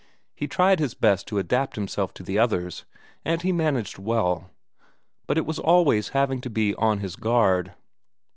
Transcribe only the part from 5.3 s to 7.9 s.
it was always having to be on his guard.